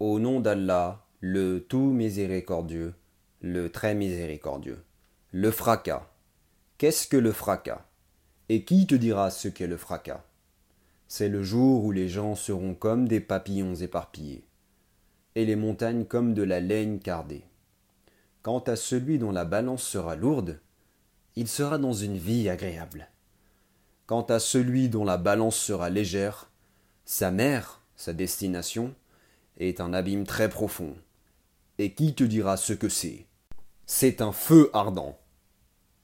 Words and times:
Au 0.00 0.18
nom 0.18 0.40
d'Allah, 0.40 1.04
le 1.20 1.60
tout 1.60 1.90
miséricordieux, 1.90 2.94
le 3.42 3.70
très 3.70 3.94
miséricordieux. 3.94 4.82
Le 5.30 5.50
fracas. 5.50 6.08
Qu'est-ce 6.78 7.06
que 7.06 7.18
le 7.18 7.32
fracas? 7.32 7.84
Et 8.48 8.64
qui 8.64 8.86
te 8.86 8.94
dira 8.94 9.30
ce 9.30 9.48
qu'est 9.48 9.66
le 9.66 9.76
fracas? 9.76 10.24
C'est 11.06 11.28
le 11.28 11.42
jour 11.42 11.84
où 11.84 11.92
les 11.92 12.08
gens 12.08 12.34
seront 12.34 12.72
comme 12.72 13.08
des 13.08 13.20
papillons 13.20 13.74
éparpillés, 13.74 14.46
et 15.34 15.44
les 15.44 15.56
montagnes 15.56 16.06
comme 16.06 16.32
de 16.32 16.44
la 16.44 16.60
laine 16.60 16.98
cardée. 16.98 17.44
Quant 18.40 18.60
à 18.60 18.76
celui 18.76 19.18
dont 19.18 19.32
la 19.32 19.44
balance 19.44 19.82
sera 19.82 20.16
lourde, 20.16 20.60
il 21.36 21.46
sera 21.46 21.76
dans 21.76 21.92
une 21.92 22.16
vie 22.16 22.48
agréable. 22.48 23.10
Quant 24.06 24.22
à 24.22 24.38
celui 24.38 24.88
dont 24.88 25.04
la 25.04 25.18
balance 25.18 25.56
sera 25.56 25.90
légère, 25.90 26.50
sa 27.04 27.30
mère, 27.30 27.82
sa 27.96 28.14
destination, 28.14 28.94
est 29.60 29.80
un 29.80 29.92
abîme 29.92 30.24
très 30.24 30.48
profond. 30.48 30.96
Et 31.78 31.92
qui 31.92 32.14
te 32.14 32.24
dira 32.24 32.56
ce 32.56 32.72
que 32.72 32.88
c'est? 32.88 33.26
C'est 33.86 34.20
un 34.20 34.32
feu 34.32 34.70
ardent. 34.72 35.19